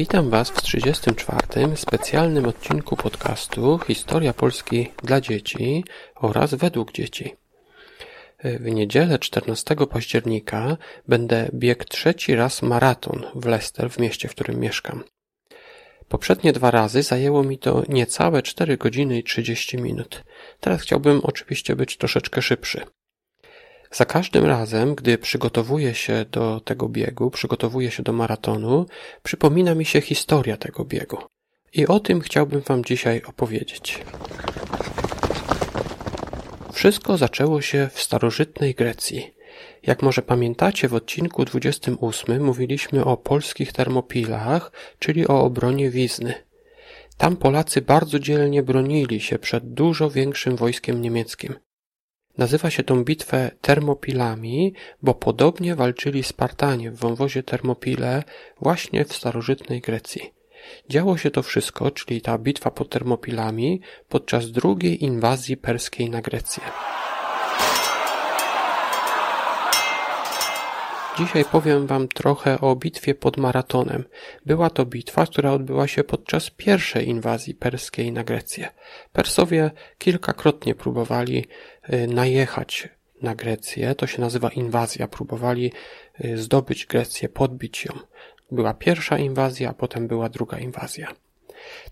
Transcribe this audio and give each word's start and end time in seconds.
Witam 0.00 0.30
Was 0.30 0.50
w 0.50 0.62
34. 0.62 1.76
specjalnym 1.76 2.44
odcinku 2.46 2.96
podcastu 2.96 3.78
Historia 3.86 4.32
Polski 4.32 4.88
dla 5.02 5.20
dzieci 5.20 5.84
oraz 6.14 6.54
według 6.54 6.92
dzieci. 6.92 7.36
W 8.44 8.64
niedzielę 8.64 9.18
14 9.18 9.76
października 9.90 10.76
będę 11.08 11.48
biegł 11.54 11.84
trzeci 11.84 12.34
raz 12.34 12.62
maraton 12.62 13.26
w 13.34 13.46
Leicester, 13.46 13.90
w 13.90 13.98
mieście, 13.98 14.28
w 14.28 14.34
którym 14.34 14.60
mieszkam. 14.60 15.04
Poprzednie 16.08 16.52
dwa 16.52 16.70
razy 16.70 17.02
zajęło 17.02 17.42
mi 17.42 17.58
to 17.58 17.82
niecałe 17.88 18.42
4 18.42 18.76
godziny 18.76 19.18
i 19.18 19.24
30 19.24 19.78
minut. 19.78 20.24
Teraz 20.60 20.82
chciałbym 20.82 21.20
oczywiście 21.22 21.76
być 21.76 21.96
troszeczkę 21.96 22.42
szybszy. 22.42 22.80
Za 23.92 24.04
każdym 24.04 24.44
razem, 24.44 24.94
gdy 24.94 25.18
przygotowuję 25.18 25.94
się 25.94 26.24
do 26.30 26.60
tego 26.60 26.88
biegu, 26.88 27.30
przygotowuję 27.30 27.90
się 27.90 28.02
do 28.02 28.12
maratonu, 28.12 28.86
przypomina 29.22 29.74
mi 29.74 29.84
się 29.84 30.00
historia 30.00 30.56
tego 30.56 30.84
biegu. 30.84 31.18
I 31.72 31.86
o 31.86 32.00
tym 32.00 32.20
chciałbym 32.20 32.60
Wam 32.60 32.84
dzisiaj 32.84 33.22
opowiedzieć. 33.22 34.04
Wszystko 36.72 37.16
zaczęło 37.16 37.60
się 37.60 37.88
w 37.92 38.00
starożytnej 38.02 38.74
Grecji. 38.74 39.34
Jak 39.82 40.02
może 40.02 40.22
pamiętacie, 40.22 40.88
w 40.88 40.94
odcinku 40.94 41.44
28 41.44 42.44
mówiliśmy 42.44 43.04
o 43.04 43.16
polskich 43.16 43.72
termopilach, 43.72 44.72
czyli 44.98 45.28
o 45.28 45.40
obronie 45.40 45.90
Wizny. 45.90 46.34
Tam 47.16 47.36
Polacy 47.36 47.82
bardzo 47.82 48.18
dzielnie 48.18 48.62
bronili 48.62 49.20
się 49.20 49.38
przed 49.38 49.72
dużo 49.72 50.10
większym 50.10 50.56
wojskiem 50.56 51.02
niemieckim. 51.02 51.54
Nazywa 52.40 52.70
się 52.70 52.82
tą 52.82 53.04
bitwę 53.04 53.50
Termopilami, 53.60 54.74
bo 55.02 55.14
podobnie 55.14 55.74
walczyli 55.74 56.22
Spartanie 56.22 56.90
w 56.90 56.96
wąwozie 56.96 57.42
Termopile 57.42 58.22
właśnie 58.60 59.04
w 59.04 59.12
starożytnej 59.12 59.80
Grecji. 59.80 60.34
Działo 60.88 61.16
się 61.16 61.30
to 61.30 61.42
wszystko, 61.42 61.90
czyli 61.90 62.20
ta 62.20 62.38
bitwa 62.38 62.70
pod 62.70 62.88
Termopilami, 62.90 63.80
podczas 64.08 64.50
drugiej 64.50 65.04
inwazji 65.04 65.56
perskiej 65.56 66.10
na 66.10 66.20
Grecję. 66.20 66.62
Dzisiaj 71.18 71.44
powiem 71.44 71.86
Wam 71.86 72.08
trochę 72.08 72.60
o 72.60 72.76
bitwie 72.76 73.14
pod 73.14 73.36
Maratonem. 73.36 74.04
Była 74.46 74.70
to 74.70 74.86
bitwa, 74.86 75.26
która 75.26 75.52
odbyła 75.52 75.88
się 75.88 76.04
podczas 76.04 76.50
pierwszej 76.50 77.08
inwazji 77.08 77.54
perskiej 77.54 78.12
na 78.12 78.24
Grecję. 78.24 78.68
Persowie 79.12 79.70
kilkakrotnie 79.98 80.74
próbowali 80.74 81.46
y, 81.92 82.06
najechać 82.06 82.88
na 83.22 83.34
Grecję, 83.34 83.94
to 83.94 84.06
się 84.06 84.20
nazywa 84.20 84.48
inwazja, 84.48 85.08
próbowali 85.08 85.72
y, 86.24 86.38
zdobyć 86.38 86.86
Grecję, 86.86 87.28
podbić 87.28 87.84
ją. 87.84 87.92
Była 88.50 88.74
pierwsza 88.74 89.18
inwazja, 89.18 89.70
a 89.70 89.74
potem 89.74 90.08
była 90.08 90.28
druga 90.28 90.58
inwazja. 90.58 91.14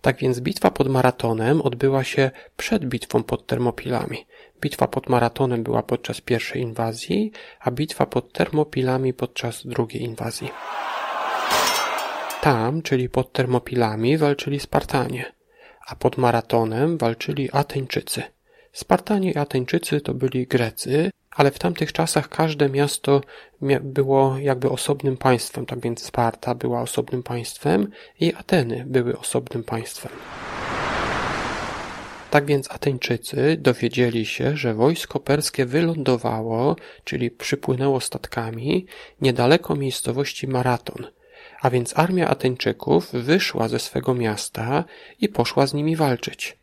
Tak 0.00 0.16
więc 0.18 0.40
bitwa 0.40 0.70
pod 0.70 0.88
Maratonem 0.88 1.62
odbyła 1.62 2.04
się 2.04 2.30
przed 2.56 2.84
bitwą 2.84 3.22
pod 3.22 3.46
Termopilami. 3.46 4.26
Bitwa 4.60 4.88
pod 4.88 5.08
Maratonem 5.08 5.62
była 5.62 5.82
podczas 5.82 6.20
pierwszej 6.20 6.62
inwazji, 6.62 7.32
a 7.60 7.70
bitwa 7.70 8.06
pod 8.06 8.32
Termopilami 8.32 9.14
podczas 9.14 9.66
drugiej 9.66 10.02
inwazji. 10.02 10.50
Tam, 12.40 12.82
czyli 12.82 13.08
pod 13.08 13.32
Termopilami, 13.32 14.18
walczyli 14.18 14.60
Spartanie, 14.60 15.32
a 15.86 15.96
pod 15.96 16.18
Maratonem 16.18 16.98
walczyli 16.98 17.48
Ateńczycy. 17.52 18.22
Spartanie 18.78 19.30
i 19.32 19.36
Ateńczycy 19.36 20.00
to 20.00 20.14
byli 20.14 20.46
Grecy, 20.46 21.10
ale 21.30 21.50
w 21.50 21.58
tamtych 21.58 21.92
czasach 21.92 22.28
każde 22.28 22.68
miasto 22.68 23.20
było 23.80 24.38
jakby 24.38 24.70
osobnym 24.70 25.16
państwem, 25.16 25.66
tak 25.66 25.80
więc 25.80 26.02
Sparta 26.02 26.54
była 26.54 26.80
osobnym 26.80 27.22
państwem 27.22 27.90
i 28.20 28.34
Ateny 28.34 28.84
były 28.86 29.18
osobnym 29.18 29.64
państwem. 29.64 30.12
Tak 32.30 32.46
więc 32.46 32.70
Ateńczycy 32.70 33.56
dowiedzieli 33.60 34.26
się, 34.26 34.56
że 34.56 34.74
wojsko 34.74 35.20
perskie 35.20 35.66
wylądowało, 35.66 36.76
czyli 37.04 37.30
przypłynęło 37.30 38.00
statkami, 38.00 38.86
niedaleko 39.20 39.76
miejscowości 39.76 40.48
Maraton, 40.48 41.06
a 41.60 41.70
więc 41.70 41.98
armia 41.98 42.28
Ateńczyków 42.28 43.12
wyszła 43.12 43.68
ze 43.68 43.78
swego 43.78 44.14
miasta 44.14 44.84
i 45.20 45.28
poszła 45.28 45.66
z 45.66 45.74
nimi 45.74 45.96
walczyć. 45.96 46.58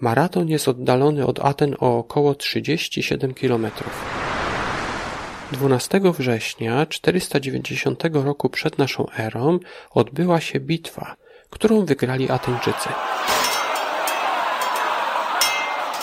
Maraton 0.00 0.48
jest 0.48 0.68
oddalony 0.68 1.26
od 1.26 1.40
Aten 1.40 1.76
o 1.80 1.98
około 1.98 2.34
37 2.34 3.34
kilometrów. 3.34 4.04
12 5.52 6.00
września 6.04 6.86
490 6.86 8.02
roku 8.12 8.48
przed 8.48 8.78
naszą 8.78 9.06
erą 9.18 9.58
odbyła 9.90 10.40
się 10.40 10.60
bitwa, 10.60 11.16
którą 11.50 11.84
wygrali 11.84 12.30
Ateńczycy. 12.30 12.88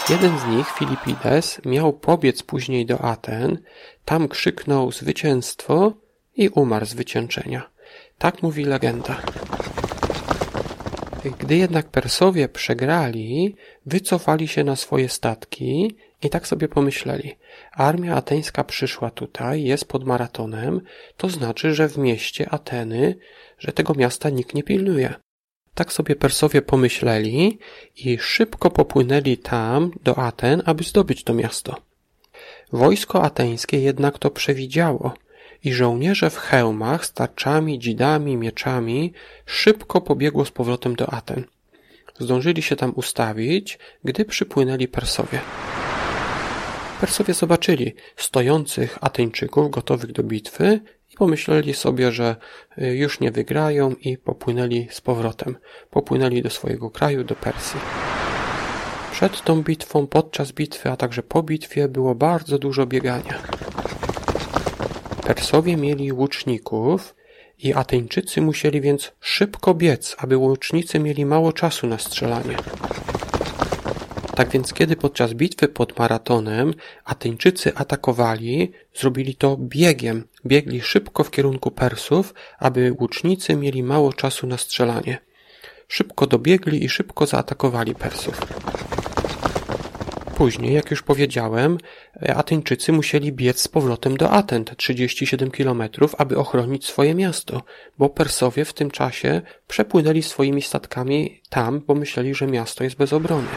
Jeden 0.09 0.39
z 0.39 0.45
nich, 0.45 0.71
Filipides, 0.71 1.61
miał 1.65 1.93
pobiec 1.93 2.43
później 2.43 2.85
do 2.85 3.01
Aten, 3.01 3.57
tam 4.05 4.27
krzyknął 4.27 4.91
zwycięstwo 4.91 5.93
i 6.35 6.49
umarł 6.49 6.85
z 6.85 6.93
wycieńczenia. 6.93 7.69
Tak 8.17 8.43
mówi 8.43 8.65
legenda. 8.65 9.21
Gdy 11.31 11.55
jednak 11.57 11.87
Persowie 11.89 12.49
przegrali, 12.49 13.55
wycofali 13.85 14.47
się 14.47 14.63
na 14.63 14.75
swoje 14.75 15.09
statki 15.09 15.95
i 16.23 16.29
tak 16.29 16.47
sobie 16.47 16.67
pomyśleli. 16.67 17.35
Armia 17.71 18.15
ateńska 18.15 18.63
przyszła 18.63 19.11
tutaj, 19.11 19.63
jest 19.63 19.85
pod 19.85 20.03
maratonem, 20.03 20.81
to 21.17 21.29
znaczy, 21.29 21.73
że 21.73 21.89
w 21.89 21.97
mieście 21.97 22.49
Ateny, 22.49 23.15
że 23.59 23.71
tego 23.71 23.93
miasta 23.93 24.29
nikt 24.29 24.53
nie 24.53 24.63
pilnuje. 24.63 25.13
Tak 25.73 25.93
sobie 25.93 26.15
Persowie 26.15 26.61
pomyśleli 26.61 27.59
i 27.95 28.17
szybko 28.19 28.71
popłynęli 28.71 29.37
tam 29.37 29.91
do 30.03 30.17
Aten, 30.17 30.61
aby 30.65 30.83
zdobyć 30.83 31.23
to 31.23 31.33
miasto. 31.33 31.75
Wojsko 32.73 33.23
ateńskie 33.23 33.79
jednak 33.79 34.19
to 34.19 34.31
przewidziało 34.31 35.13
i 35.65 35.73
żołnierze 35.73 36.29
w 36.29 36.37
hełmach 36.37 37.05
z 37.05 37.13
tarczami, 37.13 37.79
dzidami, 37.79 38.37
mieczami 38.37 39.13
szybko 39.45 40.01
pobiegło 40.01 40.45
z 40.45 40.51
powrotem 40.51 40.95
do 40.95 41.13
Aten. 41.13 41.43
Zdążyli 42.19 42.61
się 42.61 42.75
tam 42.75 42.93
ustawić, 42.95 43.79
gdy 44.03 44.25
przypłynęli 44.25 44.87
Persowie. 44.87 45.39
Persowie 46.99 47.33
zobaczyli 47.33 47.95
stojących 48.17 48.97
Ateńczyków 49.01 49.71
gotowych 49.71 50.11
do 50.11 50.23
bitwy 50.23 50.79
i 51.13 51.17
pomyśleli 51.17 51.73
sobie, 51.73 52.11
że 52.11 52.35
y, 52.77 52.95
już 52.95 53.19
nie 53.19 53.31
wygrają 53.31 53.95
i 54.01 54.17
popłynęli 54.17 54.87
z 54.91 55.01
powrotem. 55.01 55.55
Popłynęli 55.89 56.41
do 56.41 56.49
swojego 56.49 56.89
kraju, 56.89 57.23
do 57.23 57.35
Persji. 57.35 57.79
Przed 59.11 59.41
tą 59.41 59.63
bitwą, 59.63 60.07
podczas 60.07 60.51
bitwy, 60.51 60.91
a 60.91 60.97
także 60.97 61.23
po 61.23 61.43
bitwie 61.43 61.87
było 61.87 62.15
bardzo 62.15 62.59
dużo 62.59 62.85
biegania. 62.85 63.39
Persowie 65.25 65.77
mieli 65.77 66.11
łuczników 66.11 67.15
i 67.59 67.73
Ateńczycy 67.73 68.41
musieli 68.41 68.81
więc 68.81 69.11
szybko 69.21 69.73
biec, 69.73 70.15
aby 70.19 70.37
łucznicy 70.37 70.99
mieli 70.99 71.25
mało 71.25 71.53
czasu 71.53 71.87
na 71.87 71.97
strzelanie. 71.97 72.57
Tak 74.35 74.49
więc 74.49 74.73
kiedy 74.73 74.95
podczas 74.95 75.33
bitwy 75.33 75.67
pod 75.67 75.99
Maratonem 75.99 76.73
Ateńczycy 77.05 77.75
atakowali, 77.75 78.71
zrobili 78.95 79.35
to 79.35 79.57
biegiem, 79.59 80.27
biegli 80.45 80.81
szybko 80.81 81.23
w 81.23 81.31
kierunku 81.31 81.71
Persów, 81.71 82.33
aby 82.59 82.95
łucznicy 82.99 83.55
mieli 83.55 83.83
mało 83.83 84.13
czasu 84.13 84.47
na 84.47 84.57
strzelanie. 84.57 85.17
Szybko 85.87 86.27
dobiegli 86.27 86.83
i 86.83 86.89
szybko 86.89 87.25
zaatakowali 87.25 87.95
Persów. 87.95 88.41
Później, 90.35 90.73
jak 90.73 90.91
już 90.91 91.03
powiedziałem, 91.03 91.77
Ateńczycy 92.35 92.91
musieli 92.91 93.31
biec 93.31 93.61
z 93.61 93.67
powrotem 93.67 94.17
do 94.17 94.31
Aten, 94.31 94.65
te 94.65 94.75
37 94.75 95.51
kilometrów, 95.51 96.15
aby 96.17 96.37
ochronić 96.37 96.85
swoje 96.85 97.15
miasto, 97.15 97.61
bo 97.97 98.09
Persowie 98.09 98.65
w 98.65 98.73
tym 98.73 98.91
czasie 98.91 99.41
przepłynęli 99.67 100.21
swoimi 100.21 100.61
statkami 100.61 101.41
tam, 101.49 101.81
bo 101.87 101.95
myśleli, 101.95 102.35
że 102.35 102.47
miasto 102.47 102.83
jest 102.83 102.95
bez 102.95 103.13
obrony. 103.13 103.47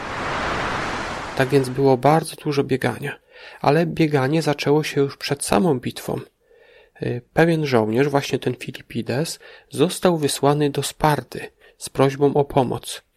Tak 1.37 1.49
więc 1.49 1.69
było 1.69 1.97
bardzo 1.97 2.35
dużo 2.35 2.63
biegania. 2.63 3.19
Ale 3.61 3.85
bieganie 3.85 4.41
zaczęło 4.41 4.83
się 4.83 5.01
już 5.01 5.17
przed 5.17 5.45
samą 5.45 5.79
bitwą. 5.79 6.19
Y, 7.01 7.21
pewien 7.33 7.65
żołnierz, 7.65 8.07
właśnie 8.07 8.39
ten 8.39 8.55
Filipides, 8.55 9.39
został 9.69 10.17
wysłany 10.17 10.69
do 10.69 10.83
Sparty 10.83 11.51
z 11.77 11.89
prośbą 11.89 12.33
o 12.33 12.45
pomoc. 12.45 13.08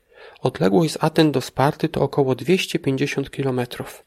Odległość 0.42 0.92
z 0.92 1.04
Aten 1.04 1.32
do 1.32 1.40
Sparty 1.40 1.88
to 1.88 2.00
około 2.00 2.34
250 2.34 3.30
kilometrów. 3.30 4.04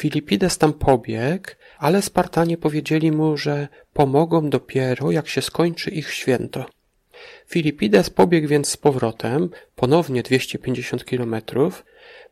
Filipides 0.00 0.58
tam 0.58 0.72
pobiegł, 0.72 1.50
ale 1.78 2.02
Spartanie 2.02 2.56
powiedzieli 2.56 3.12
mu, 3.12 3.36
że 3.36 3.68
pomogą 3.92 4.50
dopiero 4.50 5.10
jak 5.10 5.28
się 5.28 5.42
skończy 5.42 5.90
ich 5.90 6.12
święto. 6.12 6.66
Filipides 7.48 8.10
pobiegł 8.10 8.48
więc 8.48 8.68
z 8.68 8.76
powrotem, 8.76 9.50
ponownie 9.76 10.22
250 10.22 11.04
kilometrów, 11.04 11.84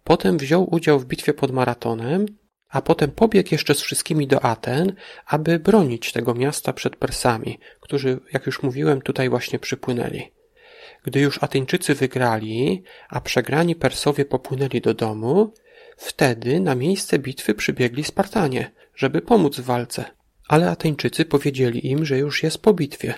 Potem 0.05 0.39
wziął 0.39 0.75
udział 0.75 0.99
w 0.99 1.07
bitwie 1.07 1.35
pod 1.35 1.51
Maratonem, 1.51 2.27
a 2.69 2.83
potem 2.83 3.11
pobiegł 3.11 3.49
jeszcze 3.53 3.75
z 3.75 3.81
wszystkimi 3.81 4.27
do 4.27 4.45
Aten, 4.45 4.93
aby 5.27 5.59
bronić 5.59 6.13
tego 6.13 6.35
miasta 6.35 6.73
przed 6.73 6.97
Persami, 6.97 7.59
którzy, 7.81 8.21
jak 8.33 8.47
już 8.47 8.63
mówiłem, 8.63 9.03
tutaj 9.03 9.29
właśnie 9.29 9.59
przypłynęli. 9.59 10.23
Gdy 11.03 11.21
już 11.21 11.43
Ateńczycy 11.43 11.95
wygrali, 11.95 12.83
a 13.09 13.21
przegrani 13.21 13.75
Persowie 13.75 14.25
popłynęli 14.25 14.81
do 14.81 14.95
domu, 14.95 15.53
wtedy 15.97 16.61
na 16.61 16.75
miejsce 16.75 17.19
bitwy 17.19 17.55
przybiegli 17.55 18.05
Spartanie, 18.05 18.71
żeby 18.97 19.23
pomóc 19.23 19.57
w 19.57 19.65
walce. 19.65 20.05
Ale 20.49 20.71
Ateńczycy 20.71 21.25
powiedzieli 21.25 21.87
im, 21.91 22.05
że 22.05 22.19
już 22.19 22.43
jest 22.43 22.59
po 22.59 22.73
bitwie. 22.73 23.15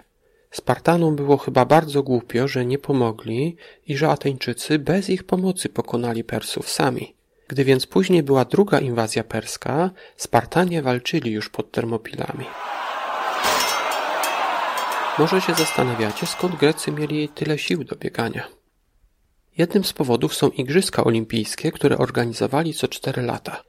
Spartanom 0.51 1.17
było 1.17 1.37
chyba 1.37 1.65
bardzo 1.65 2.03
głupio, 2.03 2.49
że 2.49 2.67
nie 2.67 2.79
pomogli 2.79 3.57
i 3.87 3.97
że 3.97 4.09
Ateńczycy 4.09 4.79
bez 4.79 5.11
ich 5.11 5.25
pomocy 5.25 5.69
pokonali 5.69 6.25
Persów 6.25 6.71
sami. 6.71 7.15
Gdy 7.49 7.65
więc 7.65 7.87
później 7.87 8.23
była 8.23 8.45
druga 8.45 8.79
inwazja 8.79 9.25
perska, 9.25 9.91
Spartanie 10.17 10.83
walczyli 10.83 11.31
już 11.31 11.49
pod 11.49 11.71
Termopilami. 11.71 12.45
Może 15.19 15.41
się 15.41 15.55
zastanawiacie, 15.55 16.27
skąd 16.27 16.57
Grecy 16.57 16.93
mieli 16.93 17.29
tyle 17.29 17.59
sił 17.59 17.85
do 17.85 17.97
biegania. 17.97 18.49
Jednym 19.59 19.85
z 19.85 19.93
powodów 19.93 20.35
są 20.35 20.49
Igrzyska 20.49 21.05
Olimpijskie, 21.05 21.73
które 21.73 21.99
organizowali 21.99 22.75
co 22.75 22.89
cztery 22.89 23.23
lata. 23.23 23.63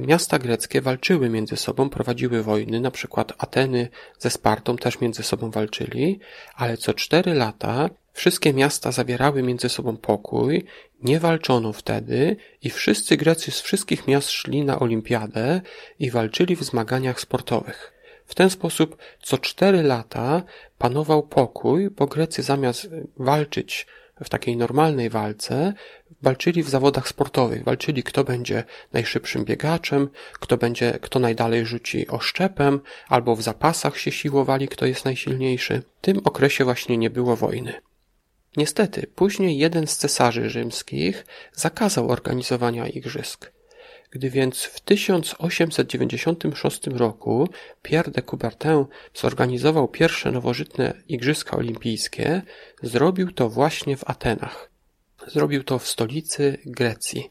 Miasta 0.00 0.38
greckie 0.38 0.80
walczyły 0.80 1.30
między 1.30 1.56
sobą, 1.56 1.90
prowadziły 1.90 2.42
wojny, 2.42 2.80
na 2.80 2.90
przykład 2.90 3.32
Ateny 3.38 3.88
ze 4.18 4.30
Spartą 4.30 4.76
też 4.76 5.00
między 5.00 5.22
sobą 5.22 5.50
walczyli, 5.50 6.20
ale 6.54 6.76
co 6.76 6.94
cztery 6.94 7.34
lata 7.34 7.90
wszystkie 8.12 8.52
miasta 8.54 8.92
zawierały 8.92 9.42
między 9.42 9.68
sobą 9.68 9.96
pokój, 9.96 10.64
nie 11.02 11.20
walczono 11.20 11.72
wtedy 11.72 12.36
i 12.62 12.70
wszyscy 12.70 13.16
Grecy 13.16 13.50
z 13.50 13.60
wszystkich 13.60 14.06
miast 14.06 14.30
szli 14.30 14.64
na 14.64 14.78
olimpiadę 14.78 15.60
i 15.98 16.10
walczyli 16.10 16.56
w 16.56 16.62
zmaganiach 16.62 17.20
sportowych. 17.20 17.91
W 18.32 18.34
ten 18.34 18.50
sposób 18.50 18.96
co 19.22 19.38
cztery 19.38 19.82
lata 19.82 20.42
panował 20.78 21.22
pokój, 21.22 21.90
bo 21.90 22.06
Grecy 22.06 22.42
zamiast 22.42 22.88
walczyć 23.16 23.86
w 24.24 24.28
takiej 24.28 24.56
normalnej 24.56 25.10
walce 25.10 25.72
walczyli 26.22 26.62
w 26.62 26.68
zawodach 26.68 27.08
sportowych. 27.08 27.64
Walczyli, 27.64 28.02
kto 28.02 28.24
będzie 28.24 28.64
najszybszym 28.92 29.44
biegaczem, 29.44 30.08
kto 30.32 30.56
będzie, 30.56 30.98
kto 31.02 31.18
najdalej 31.18 31.66
rzuci 31.66 32.08
oszczepem, 32.08 32.80
albo 33.08 33.36
w 33.36 33.42
zapasach 33.42 33.98
się 33.98 34.12
siłowali, 34.12 34.68
kto 34.68 34.86
jest 34.86 35.04
najsilniejszy. 35.04 35.82
W 35.98 36.04
tym 36.04 36.20
okresie 36.24 36.64
właśnie 36.64 36.98
nie 36.98 37.10
było 37.10 37.36
wojny. 37.36 37.72
Niestety, 38.56 39.06
później 39.14 39.58
jeden 39.58 39.86
z 39.86 39.96
cesarzy 39.96 40.50
rzymskich 40.50 41.26
zakazał 41.52 42.10
organizowania 42.10 42.88
igrzysk. 42.88 43.52
Gdy 44.12 44.30
więc 44.30 44.64
w 44.64 44.80
1896 44.80 46.86
roku 46.86 47.48
Pierre 47.82 48.10
de 48.10 48.22
Coubertin 48.22 48.84
zorganizował 49.14 49.88
pierwsze 49.88 50.32
nowożytne 50.32 50.94
Igrzyska 51.08 51.56
Olimpijskie, 51.56 52.42
zrobił 52.82 53.32
to 53.32 53.48
właśnie 53.48 53.96
w 53.96 54.10
Atenach. 54.10 54.70
Zrobił 55.26 55.64
to 55.64 55.78
w 55.78 55.88
stolicy 55.88 56.58
Grecji. 56.66 57.30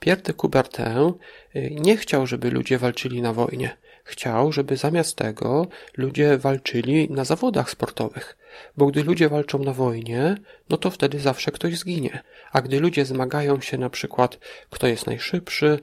Pierre 0.00 0.22
de 0.22 0.34
Coubertin 0.34 1.12
y, 1.56 1.70
nie 1.70 1.96
chciał, 1.96 2.26
żeby 2.26 2.50
ludzie 2.50 2.78
walczyli 2.78 3.22
na 3.22 3.32
wojnie. 3.32 3.76
Chciał, 4.08 4.52
żeby 4.52 4.76
zamiast 4.76 5.16
tego 5.16 5.66
ludzie 5.96 6.38
walczyli 6.38 7.10
na 7.10 7.24
zawodach 7.24 7.70
sportowych. 7.70 8.36
Bo 8.76 8.86
gdy 8.86 9.02
ludzie 9.02 9.28
walczą 9.28 9.58
na 9.58 9.72
wojnie, 9.72 10.36
no 10.70 10.76
to 10.76 10.90
wtedy 10.90 11.20
zawsze 11.20 11.50
ktoś 11.50 11.78
zginie. 11.78 12.22
A 12.52 12.60
gdy 12.62 12.80
ludzie 12.80 13.04
zmagają 13.04 13.60
się 13.60 13.78
na 13.78 13.90
przykład, 13.90 14.38
kto 14.70 14.86
jest 14.86 15.06
najszybszy, 15.06 15.78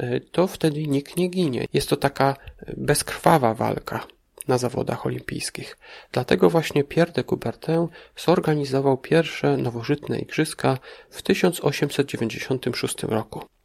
y, 0.00 0.20
to 0.32 0.46
wtedy 0.46 0.86
nikt 0.86 1.16
nie 1.16 1.28
ginie. 1.28 1.66
Jest 1.72 1.88
to 1.88 1.96
taka 1.96 2.36
bezkrwawa 2.76 3.54
walka 3.54 4.06
na 4.48 4.58
zawodach 4.58 5.06
olimpijskich. 5.06 5.78
Dlatego 6.12 6.50
właśnie 6.50 6.84
Pierre 6.84 7.12
de 7.12 7.24
Coubertin 7.24 7.88
zorganizował 8.16 8.96
pierwsze 8.98 9.56
nowożytne 9.56 10.18
igrzyska 10.18 10.78
w 11.10 11.22
1896 11.22 13.02
roku. 13.02 13.57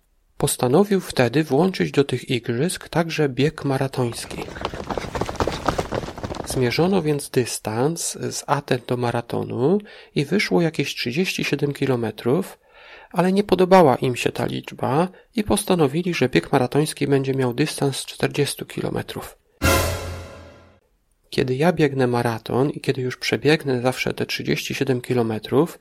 Postanowił 0.43 0.99
wtedy 1.01 1.43
włączyć 1.43 1.91
do 1.91 2.03
tych 2.03 2.29
igrzysk 2.29 2.89
także 2.89 3.29
bieg 3.29 3.65
maratoński. 3.65 4.43
Zmierzono 6.45 7.01
więc 7.01 7.29
dystans 7.29 8.11
z 8.11 8.43
Aten 8.47 8.79
do 8.87 8.97
maratonu 8.97 9.77
i 10.15 10.25
wyszło 10.25 10.61
jakieś 10.61 10.95
37 10.95 11.73
kilometrów, 11.73 12.59
ale 13.11 13.31
nie 13.31 13.43
podobała 13.43 13.95
im 13.95 14.15
się 14.15 14.31
ta 14.31 14.45
liczba 14.45 15.07
i 15.35 15.43
postanowili, 15.43 16.13
że 16.13 16.29
bieg 16.29 16.51
maratoński 16.51 17.07
będzie 17.07 17.33
miał 17.33 17.53
dystans 17.53 18.05
40 18.05 18.65
kilometrów. 18.65 19.37
Kiedy 21.29 21.55
ja 21.55 21.73
biegnę 21.73 22.07
maraton 22.07 22.69
i 22.69 22.81
kiedy 22.81 23.01
już 23.01 23.17
przebiegnę 23.17 23.81
zawsze 23.81 24.13
te 24.13 24.25
37 24.25 25.01
kilometrów, 25.01 25.79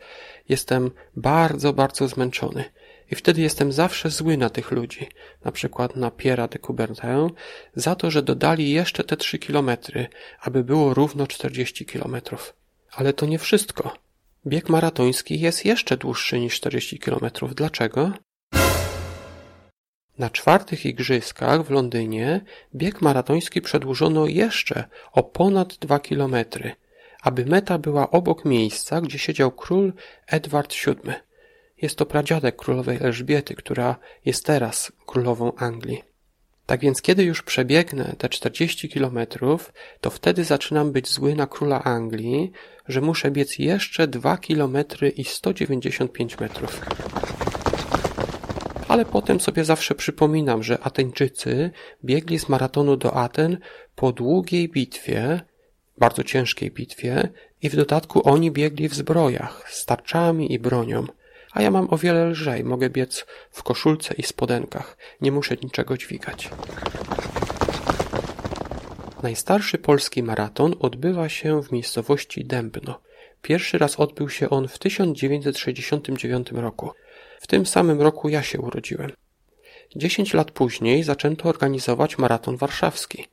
jestem 0.48 0.90
bardzo, 1.16 1.72
bardzo 1.72 2.08
zmęczony. 2.08 2.64
I 3.12 3.14
wtedy 3.14 3.40
jestem 3.40 3.72
zawsze 3.72 4.10
zły 4.10 4.36
na 4.36 4.50
tych 4.50 4.70
ludzi, 4.70 5.08
na 5.44 5.52
przykład 5.52 5.96
na 5.96 6.10
Pierre 6.10 6.48
de 6.48 6.58
Coubertin, 6.58 7.30
za 7.74 7.94
to, 7.94 8.10
że 8.10 8.22
dodali 8.22 8.70
jeszcze 8.70 9.04
te 9.04 9.16
3 9.16 9.38
kilometry, 9.38 10.06
aby 10.40 10.64
było 10.64 10.94
równo 10.94 11.26
40 11.26 11.86
kilometrów. 11.86 12.54
Ale 12.92 13.12
to 13.12 13.26
nie 13.26 13.38
wszystko. 13.38 13.94
Bieg 14.46 14.68
maratoński 14.68 15.40
jest 15.40 15.64
jeszcze 15.64 15.96
dłuższy 15.96 16.40
niż 16.40 16.54
40 16.54 16.98
kilometrów. 16.98 17.54
Dlaczego? 17.54 18.12
Na 20.18 20.30
czwartych 20.30 20.86
igrzyskach 20.86 21.62
w 21.62 21.70
Londynie 21.70 22.40
bieg 22.74 23.02
maratoński 23.02 23.60
przedłużono 23.60 24.26
jeszcze 24.26 24.84
o 25.12 25.22
ponad 25.22 25.76
dwa 25.76 26.00
kilometry, 26.00 26.72
aby 27.22 27.46
meta 27.46 27.78
była 27.78 28.10
obok 28.10 28.44
miejsca, 28.44 29.00
gdzie 29.00 29.18
siedział 29.18 29.50
król 29.50 29.92
Edward 30.26 30.74
VII. 30.86 31.31
Jest 31.82 31.96
to 31.96 32.06
pradziadek 32.06 32.56
królowej 32.56 32.98
Elżbiety, 33.00 33.54
która 33.54 33.96
jest 34.24 34.46
teraz 34.46 34.92
królową 35.06 35.54
Anglii. 35.54 36.02
Tak 36.66 36.80
więc 36.80 37.02
kiedy 37.02 37.24
już 37.24 37.42
przebiegnę 37.42 38.14
te 38.18 38.28
40 38.28 38.88
kilometrów, 38.88 39.72
to 40.00 40.10
wtedy 40.10 40.44
zaczynam 40.44 40.92
być 40.92 41.08
zły 41.08 41.34
na 41.34 41.46
króla 41.46 41.82
Anglii, 41.82 42.52
że 42.88 43.00
muszę 43.00 43.30
biec 43.30 43.58
jeszcze 43.58 44.08
2 44.08 44.36
kilometry 44.36 45.08
i 45.08 45.24
195 45.24 46.38
metrów 46.38 46.80
ale 48.92 49.04
potem 49.04 49.40
sobie 49.40 49.64
zawsze 49.64 49.94
przypominam, 49.94 50.62
że 50.62 50.78
Ateńczycy 50.78 51.70
biegli 52.04 52.38
z 52.38 52.48
maratonu 52.48 52.96
do 52.96 53.14
Aten 53.14 53.58
po 53.96 54.12
długiej 54.12 54.68
bitwie, 54.68 55.40
bardzo 55.98 56.24
ciężkiej 56.24 56.70
bitwie 56.70 57.28
i 57.62 57.68
w 57.68 57.76
dodatku 57.76 58.28
oni 58.28 58.50
biegli 58.50 58.88
w 58.88 58.94
zbrojach, 58.94 59.66
z 59.70 59.84
tarczami 59.84 60.52
i 60.52 60.58
bronią, 60.58 61.06
a 61.52 61.62
ja 61.62 61.70
mam 61.70 61.88
o 61.90 61.98
wiele 61.98 62.24
lżej, 62.24 62.64
mogę 62.64 62.90
biec 62.90 63.26
w 63.50 63.62
koszulce 63.62 64.14
i 64.14 64.22
spodenkach, 64.22 64.96
nie 65.20 65.32
muszę 65.32 65.56
niczego 65.62 65.96
dźwigać. 65.96 66.50
Najstarszy 69.22 69.78
polski 69.78 70.22
maraton 70.22 70.74
odbywa 70.80 71.28
się 71.28 71.62
w 71.62 71.72
miejscowości 71.72 72.44
Dębno. 72.44 73.00
Pierwszy 73.42 73.78
raz 73.78 74.00
odbył 74.00 74.28
się 74.28 74.50
on 74.50 74.68
w 74.68 74.78
1969 74.78 76.52
roku. 76.52 76.90
W 77.40 77.46
tym 77.46 77.66
samym 77.66 78.00
roku 78.02 78.28
ja 78.28 78.42
się 78.42 78.60
urodziłem. 78.60 79.12
Dziesięć 79.96 80.34
lat 80.34 80.50
później 80.50 81.02
zaczęto 81.02 81.48
organizować 81.48 82.18
maraton 82.18 82.56
warszawski. 82.56 83.26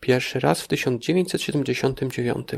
Pierwszy 0.00 0.40
raz 0.40 0.62
w 0.62 0.68
1979. 0.68 2.48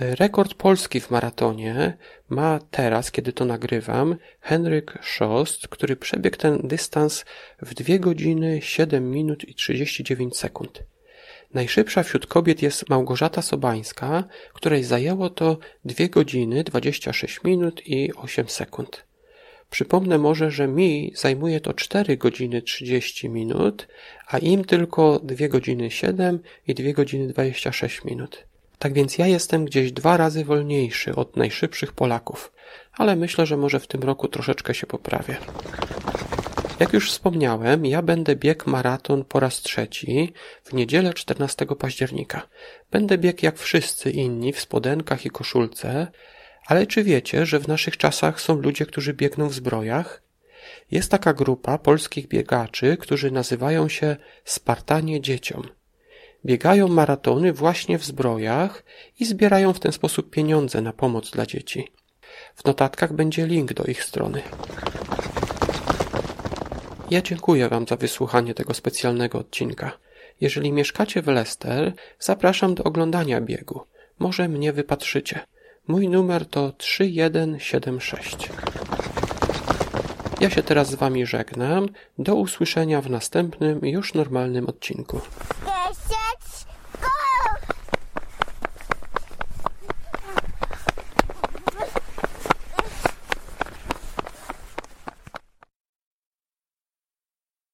Rekord 0.00 0.54
Polski 0.54 1.00
w 1.00 1.10
maratonie 1.10 1.96
ma 2.28 2.58
teraz, 2.70 3.10
kiedy 3.10 3.32
to 3.32 3.44
nagrywam, 3.44 4.16
Henryk 4.40 4.98
Szost, 5.02 5.68
który 5.68 5.96
przebiegł 5.96 6.36
ten 6.36 6.58
dystans 6.64 7.24
w 7.62 7.74
2 7.74 7.98
godziny 7.98 8.62
7 8.62 9.10
minut 9.10 9.44
i 9.44 9.54
39 9.54 10.36
sekund. 10.36 10.82
Najszybsza 11.54 12.02
wśród 12.02 12.26
kobiet 12.26 12.62
jest 12.62 12.88
Małgorzata 12.88 13.42
Sobańska, 13.42 14.24
której 14.52 14.84
zajęło 14.84 15.30
to 15.30 15.58
2 15.84 16.08
godziny 16.08 16.64
26 16.64 17.44
minut 17.44 17.82
i 17.86 18.12
8 18.14 18.48
sekund. 18.48 19.04
Przypomnę 19.70 20.18
może, 20.18 20.50
że 20.50 20.68
mi 20.68 21.12
zajmuje 21.16 21.60
to 21.60 21.74
4 21.74 22.16
godziny 22.16 22.62
30 22.62 23.28
minut, 23.28 23.88
a 24.26 24.38
im 24.38 24.64
tylko 24.64 25.20
2 25.22 25.48
godziny 25.48 25.90
7 25.90 26.40
i 26.66 26.74
2 26.74 26.92
godziny 26.92 27.28
26 27.28 28.04
minut. 28.04 28.51
Tak 28.82 28.92
więc 28.92 29.18
ja 29.18 29.26
jestem 29.26 29.64
gdzieś 29.64 29.92
dwa 29.92 30.16
razy 30.16 30.44
wolniejszy 30.44 31.14
od 31.14 31.36
najszybszych 31.36 31.92
Polaków, 31.92 32.52
ale 32.92 33.16
myślę, 33.16 33.46
że 33.46 33.56
może 33.56 33.80
w 33.80 33.86
tym 33.86 34.02
roku 34.02 34.28
troszeczkę 34.28 34.74
się 34.74 34.86
poprawię. 34.86 35.36
Jak 36.80 36.92
już 36.92 37.10
wspomniałem, 37.10 37.86
ja 37.86 38.02
będę 38.02 38.36
bieg 38.36 38.66
maraton 38.66 39.24
po 39.24 39.40
raz 39.40 39.60
trzeci 39.60 40.32
w 40.64 40.72
niedzielę 40.72 41.14
14 41.14 41.66
października. 41.66 42.48
Będę 42.90 43.18
bieg 43.18 43.42
jak 43.42 43.58
wszyscy 43.58 44.10
inni 44.10 44.52
w 44.52 44.60
spodenkach 44.60 45.26
i 45.26 45.30
koszulce, 45.30 46.06
ale 46.66 46.86
czy 46.86 47.04
wiecie, 47.04 47.46
że 47.46 47.58
w 47.58 47.68
naszych 47.68 47.96
czasach 47.96 48.40
są 48.40 48.54
ludzie, 48.56 48.86
którzy 48.86 49.14
biegną 49.14 49.48
w 49.48 49.54
zbrojach? 49.54 50.22
Jest 50.90 51.10
taka 51.10 51.32
grupa 51.32 51.78
polskich 51.78 52.28
biegaczy, 52.28 52.96
którzy 52.96 53.30
nazywają 53.30 53.88
się 53.88 54.16
Spartanie 54.44 55.20
dzieciom. 55.20 55.81
Biegają 56.44 56.88
maratony 56.88 57.52
właśnie 57.52 57.98
w 57.98 58.04
zbrojach 58.04 58.84
i 59.20 59.24
zbierają 59.24 59.72
w 59.72 59.80
ten 59.80 59.92
sposób 59.92 60.30
pieniądze 60.30 60.82
na 60.82 60.92
pomoc 60.92 61.30
dla 61.30 61.46
dzieci. 61.46 61.92
W 62.56 62.64
notatkach 62.64 63.12
będzie 63.12 63.46
link 63.46 63.72
do 63.72 63.84
ich 63.84 64.04
strony. 64.04 64.42
Ja 67.10 67.22
dziękuję 67.22 67.68
Wam 67.68 67.86
za 67.86 67.96
wysłuchanie 67.96 68.54
tego 68.54 68.74
specjalnego 68.74 69.38
odcinka. 69.38 69.92
Jeżeli 70.40 70.72
mieszkacie 70.72 71.22
w 71.22 71.26
Leicester, 71.26 71.92
zapraszam 72.18 72.74
do 72.74 72.84
oglądania 72.84 73.40
biegu. 73.40 73.80
Może 74.18 74.48
mnie 74.48 74.72
wypatrzycie. 74.72 75.40
Mój 75.88 76.08
numer 76.08 76.46
to 76.46 76.72
3176. 76.72 78.48
Ja 80.40 80.50
się 80.50 80.62
teraz 80.62 80.90
z 80.90 80.94
Wami 80.94 81.26
żegnam. 81.26 81.88
Do 82.18 82.34
usłyszenia 82.34 83.00
w 83.00 83.10
następnym, 83.10 83.80
już 83.82 84.14
normalnym 84.14 84.68
odcinku. 84.68 85.20